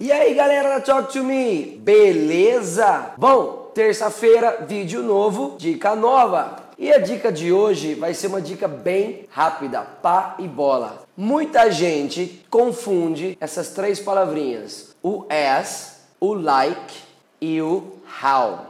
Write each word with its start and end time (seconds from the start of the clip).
E 0.00 0.12
aí 0.12 0.32
galera 0.32 0.68
da 0.68 0.80
Talk 0.80 1.12
to 1.12 1.24
Me, 1.24 1.76
beleza? 1.82 3.14
Bom, 3.16 3.72
terça-feira, 3.74 4.64
vídeo 4.64 5.02
novo, 5.02 5.56
dica 5.58 5.96
nova. 5.96 6.68
E 6.78 6.92
a 6.92 6.98
dica 6.98 7.32
de 7.32 7.52
hoje 7.52 7.94
vai 7.94 8.14
ser 8.14 8.28
uma 8.28 8.40
dica 8.40 8.68
bem 8.68 9.26
rápida, 9.28 9.80
pá 9.80 10.36
e 10.38 10.46
bola. 10.46 11.02
Muita 11.16 11.68
gente 11.72 12.44
confunde 12.48 13.36
essas 13.40 13.70
três 13.70 13.98
palavrinhas, 13.98 14.94
o 15.02 15.26
as, 15.28 16.02
o 16.20 16.32
like 16.32 16.94
e 17.40 17.60
o 17.60 17.94
how. 18.22 18.66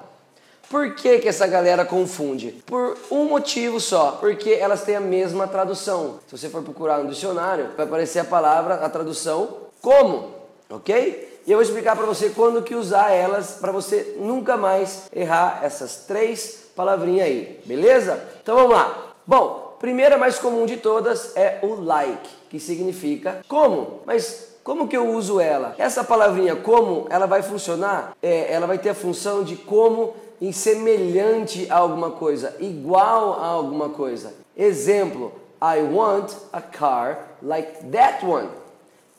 Por 0.71 0.95
que, 0.95 1.19
que 1.19 1.29
essa 1.29 1.47
galera 1.47 1.85
confunde? 1.85 2.63
Por 2.65 2.97
um 3.11 3.27
motivo 3.27 3.79
só, 3.81 4.13
porque 4.13 4.53
elas 4.53 4.83
têm 4.83 4.97
a 4.97 5.01
mesma 5.01 5.47
tradução. 5.47 6.21
Se 6.27 6.39
você 6.39 6.49
for 6.49 6.63
procurar 6.63 7.05
no 7.05 7.11
dicionário, 7.11 7.73
vai 7.77 7.85
aparecer 7.85 8.21
a 8.21 8.25
palavra, 8.25 8.77
a 8.77 8.89
tradução 8.89 9.69
como, 9.83 10.38
ok? 10.71 11.41
E 11.47 11.51
eu 11.51 11.57
vou 11.57 11.63
explicar 11.63 11.97
para 11.97 12.07
você 12.07 12.31
quando 12.31 12.63
que 12.63 12.75
usar 12.75 13.11
elas 13.11 13.59
para 13.61 13.73
você 13.73 14.17
nunca 14.19 14.57
mais 14.57 15.09
errar 15.13 15.61
essas 15.63 16.05
três 16.07 16.71
palavrinhas 16.77 17.27
aí, 17.27 17.61
beleza? 17.65 18.23
Então 18.43 18.57
vamos 18.57 18.73
lá. 18.73 19.15
Bom, 19.27 19.77
primeira 19.81 20.19
mais 20.19 20.39
comum 20.39 20.67
de 20.67 20.77
todas 20.77 21.37
é 21.37 21.59
o 21.63 21.75
like, 21.75 22.29
que 22.51 22.61
significa 22.61 23.41
como, 23.49 24.01
mas 24.05 24.49
como 24.63 24.87
que 24.87 24.97
eu 24.97 25.09
uso 25.09 25.41
ela? 25.41 25.75
Essa 25.79 26.05
palavrinha 26.05 26.55
como, 26.55 27.07
ela 27.09 27.27
vai 27.27 27.43
funcionar, 27.43 28.15
é, 28.23 28.53
ela 28.53 28.67
vai 28.67 28.77
ter 28.77 28.91
a 28.91 28.95
função 28.95 29.43
de 29.43 29.57
como 29.57 30.15
em 30.41 30.53
semelhante 30.53 31.67
a 31.71 31.79
alguma 31.79 32.11
coisa, 32.11 32.55
igual 32.61 33.41
a 33.41 33.47
alguma 33.47 33.89
coisa. 33.89 34.35
Exemplo, 34.57 35.33
I 35.61 35.81
want 35.83 36.33
a 36.53 36.61
car 36.61 37.19
like 37.43 37.87
that 37.91 38.25
one. 38.25 38.49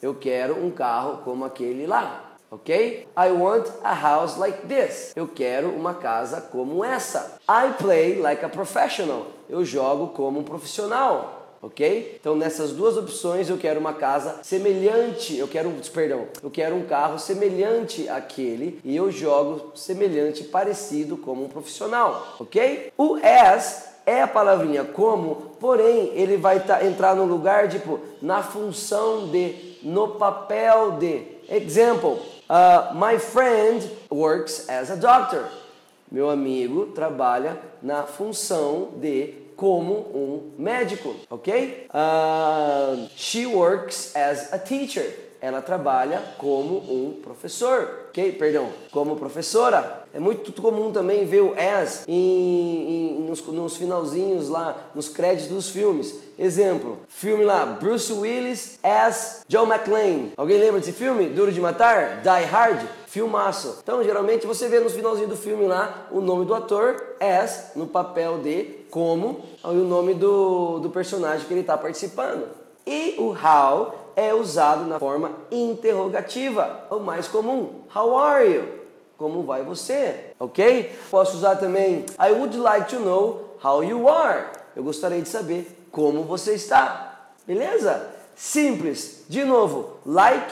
Eu 0.01 0.15
quero 0.15 0.63
um 0.63 0.71
carro 0.71 1.21
como 1.23 1.45
aquele 1.45 1.85
lá. 1.85 2.37
Ok? 2.51 3.07
I 3.15 3.31
want 3.31 3.67
a 3.83 3.93
house 3.93 4.37
like 4.37 4.65
this. 4.65 5.13
Eu 5.15 5.27
quero 5.27 5.69
uma 5.69 5.93
casa 5.93 6.41
como 6.41 6.83
essa. 6.83 7.37
I 7.47 7.73
play 7.77 8.19
like 8.19 8.43
a 8.43 8.49
professional. 8.49 9.27
Eu 9.47 9.63
jogo 9.63 10.07
como 10.07 10.39
um 10.39 10.43
profissional 10.43 11.39
ok? 11.61 12.17
Então 12.19 12.35
nessas 12.35 12.71
duas 12.71 12.97
opções 12.97 13.49
eu 13.49 13.57
quero 13.57 13.79
uma 13.79 13.93
casa 13.93 14.39
semelhante, 14.43 15.37
eu 15.37 15.47
quero, 15.47 15.71
perdão, 15.93 16.27
eu 16.41 16.49
quero 16.49 16.75
um 16.75 16.85
carro 16.85 17.19
semelhante 17.19 18.07
àquele 18.07 18.79
e 18.83 18.95
eu 18.95 19.11
jogo 19.11 19.71
semelhante, 19.75 20.43
parecido 20.43 21.17
como 21.17 21.45
um 21.45 21.49
profissional, 21.49 22.35
ok? 22.39 22.91
O 22.97 23.17
as 23.21 23.98
é 24.05 24.21
a 24.21 24.27
palavrinha 24.27 24.83
como, 24.83 25.35
porém 25.59 26.11
ele 26.13 26.37
vai 26.37 26.59
tá, 26.59 26.83
entrar 26.85 27.15
no 27.15 27.25
lugar 27.25 27.67
tipo 27.69 27.99
na 28.21 28.41
função 28.41 29.27
de, 29.27 29.77
no 29.83 30.09
papel 30.09 30.91
de. 30.93 31.39
Example: 31.49 32.19
uh, 32.49 32.93
My 32.93 33.17
friend 33.17 33.89
works 34.11 34.69
as 34.69 34.91
a 34.91 34.95
doctor. 34.95 35.45
Meu 36.11 36.29
amigo 36.29 36.87
trabalha 36.87 37.57
na 37.81 38.03
função 38.03 38.89
de 38.97 39.33
como 39.55 39.93
um 39.93 40.51
médico, 40.57 41.15
ok? 41.29 41.87
Uh, 41.89 43.07
she 43.15 43.45
works 43.45 44.15
as 44.15 44.53
a 44.53 44.57
teacher. 44.57 45.28
Ela 45.41 45.61
trabalha 45.61 46.21
como 46.37 46.77
um 46.77 47.19
professor, 47.23 48.07
ok? 48.09 48.33
Perdão, 48.33 48.69
como 48.91 49.15
professora. 49.15 50.03
É 50.13 50.19
muito 50.19 50.51
comum 50.61 50.91
também 50.91 51.25
ver 51.25 51.41
o 51.41 51.53
as 51.57 52.03
em, 52.07 53.17
em, 53.17 53.21
nos, 53.21 53.45
nos 53.47 53.77
finalzinhos 53.77 54.49
lá, 54.49 54.75
nos 54.93 55.07
créditos 55.07 55.49
dos 55.49 55.69
filmes. 55.69 56.19
Exemplo, 56.37 56.97
filme 57.07 57.45
lá, 57.45 57.65
Bruce 57.65 58.11
Willis 58.11 58.79
as 58.83 59.45
John 59.47 59.67
McClane. 59.67 60.33
Alguém 60.35 60.57
lembra 60.57 60.79
desse 60.79 60.93
filme? 60.93 61.29
Duro 61.29 61.51
de 61.51 61.61
Matar? 61.61 62.21
Die 62.21 62.45
Hard? 62.45 62.81
Filmaço. 63.07 63.79
Então, 63.81 64.03
geralmente 64.03 64.45
você 64.45 64.67
vê 64.67 64.79
no 64.79 64.89
finalzinho 64.89 65.27
do 65.27 65.35
filme 65.35 65.65
lá 65.65 66.07
o 66.11 66.21
nome 66.21 66.45
do 66.45 66.53
ator 66.53 67.15
as 67.19 67.71
no 67.75 67.87
papel 67.87 68.39
de 68.39 68.79
como 68.89 69.41
e 69.63 69.67
o 69.67 69.83
nome 69.83 70.13
do, 70.13 70.79
do 70.79 70.89
personagem 70.89 71.47
que 71.47 71.53
ele 71.53 71.61
está 71.61 71.77
participando. 71.77 72.47
E 72.89 73.17
o 73.19 73.29
how 73.29 73.93
é 74.15 74.33
usado 74.33 74.83
na 74.85 74.97
forma 74.97 75.31
interrogativa, 75.51 76.87
o 76.89 76.97
mais 76.97 77.27
comum. 77.27 77.83
How 77.95 78.17
are 78.17 78.51
you? 78.51 78.67
Como 79.15 79.43
vai 79.43 79.61
você? 79.61 80.33
Ok? 80.39 80.91
Posso 81.11 81.37
usar 81.37 81.57
também 81.57 82.03
I 82.19 82.31
would 82.31 82.57
like 82.57 82.89
to 82.89 82.99
know 82.99 83.57
how 83.63 83.83
you 83.83 84.09
are. 84.09 84.47
Eu 84.75 84.83
gostaria 84.83 85.21
de 85.21 85.29
saber 85.29 85.67
como 85.91 86.23
você 86.23 86.55
está. 86.55 87.29
Beleza? 87.45 88.09
Simples. 88.35 89.23
De 89.29 89.45
novo, 89.45 89.99
like 90.03 90.51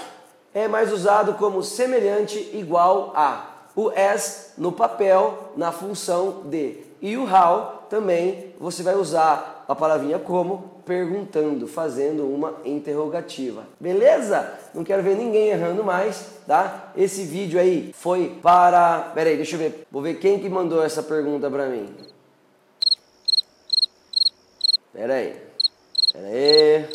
é 0.54 0.68
mais 0.68 0.94
usado 0.94 1.34
como 1.34 1.64
semelhante, 1.64 2.38
igual 2.54 3.14
a. 3.16 3.48
O 3.76 3.90
as 3.90 4.54
no 4.60 4.72
papel, 4.72 5.54
na 5.58 5.72
função 5.72 6.44
de. 6.46 6.86
E 7.02 7.18
o 7.18 7.24
how 7.24 7.84
também 7.90 8.54
você 8.60 8.84
vai 8.84 8.94
usar 8.94 9.57
a 9.68 9.76
palavrinha 9.76 10.18
como 10.18 10.82
perguntando, 10.86 11.68
fazendo 11.68 12.26
uma 12.26 12.54
interrogativa. 12.64 13.68
Beleza? 13.80 14.54
Não 14.74 14.84
quero 14.84 15.04
ver 15.04 15.16
ninguém 15.16 15.50
errando 15.50 15.84
mais, 15.84 16.26
tá? 16.48 16.94
Esse 16.96 17.24
vídeo 17.24 17.60
aí 17.60 17.92
foi 17.94 18.40
para. 18.42 19.12
Pera 19.14 19.30
aí, 19.30 19.36
deixa 19.36 19.56
eu 19.56 19.60
ver. 19.60 19.86
Vou 19.92 20.02
ver 20.02 20.16
quem 20.16 20.40
que 20.40 20.48
mandou 20.48 20.82
essa 20.84 21.04
pergunta 21.04 21.50
para 21.50 21.68
mim. 21.68 21.94
Pera 24.94 25.16
aí. 25.16 25.36
Pera 26.14 26.28
aí. 26.28 26.88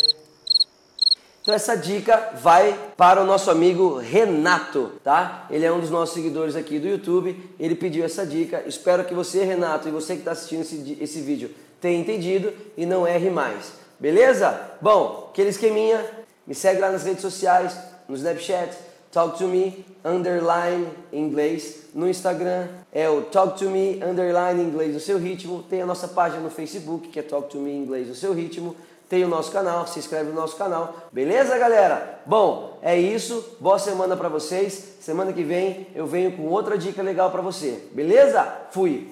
Então 1.43 1.54
essa 1.54 1.77
dica 1.77 2.31
vai 2.41 2.78
para 2.97 3.21
o 3.21 3.27
nosso 3.27 3.50
amigo 3.50 3.99
Renato, 3.99 4.93
tá? 5.03 5.47
Ele 5.50 5.66
é 5.66 5.72
um 5.72 5.81
dos 5.81 5.91
nossos 5.91 6.15
seguidores 6.15 6.54
aqui 6.54 6.78
do 6.78 6.87
YouTube. 6.87 7.50
Ele 7.59 7.75
pediu 7.75 8.04
essa 8.04 8.25
dica. 8.25 8.62
Espero 8.65 9.04
que 9.04 9.12
você, 9.12 9.44
Renato, 9.44 9.89
e 9.89 9.91
você 9.91 10.15
que 10.15 10.21
está 10.21 10.31
assistindo 10.31 10.60
esse, 10.60 10.99
esse 11.00 11.21
vídeo 11.21 11.50
tenha 11.82 11.98
entendido 11.98 12.53
e 12.76 12.87
não 12.87 13.06
erre 13.06 13.28
mais. 13.28 13.72
Beleza? 14.00 14.59
Bom, 14.81 15.28
aquele 15.31 15.50
esqueminha. 15.50 16.03
Me 16.47 16.54
segue 16.54 16.81
lá 16.81 16.91
nas 16.91 17.04
redes 17.04 17.20
sociais, 17.20 17.76
no 18.09 18.16
Snapchat, 18.16 18.76
Talk 19.12 19.38
to 19.38 19.47
Me, 19.47 19.84
underline 20.04 20.88
inglês. 21.12 21.88
No 21.94 22.09
Instagram 22.09 22.66
é 22.92 23.09
o 23.09 23.22
Talk 23.22 23.59
to 23.59 23.69
Me, 23.69 24.00
underline 24.03 24.62
inglês 24.62 24.94
no 24.94 25.00
seu 25.00 25.19
ritmo. 25.19 25.62
Tem 25.65 25.82
a 25.82 25.87
nossa 25.87 26.09
página 26.09 26.41
no 26.41 26.50
Facebook, 26.50 27.09
que 27.09 27.19
é 27.19 27.22
Talk 27.22 27.50
to 27.50 27.59
Me 27.59 27.72
inglês 27.72 28.09
no 28.09 28.15
seu 28.15 28.32
ritmo 28.32 28.75
tem 29.12 29.25
o 29.25 29.28
nosso 29.28 29.53
canal, 29.53 29.87
se 29.87 29.98
inscreve 29.98 30.31
no 30.31 30.34
nosso 30.34 30.56
canal. 30.56 30.97
Beleza, 31.12 31.59
galera? 31.59 32.21
Bom, 32.25 32.78
é 32.81 32.98
isso. 32.98 33.59
Boa 33.60 33.78
semana 33.78 34.16
para 34.16 34.31
vocês. 34.31 34.94
Semana 35.03 35.34
que 35.34 35.42
vem 35.42 35.87
eu 35.94 36.06
venho 36.06 36.32
com 36.32 36.44
outra 36.44 36.78
dica 36.78 37.03
legal 37.03 37.31
para 37.31 37.42
você. 37.42 37.78
Beleza? 37.92 38.42
Fui. 38.71 39.10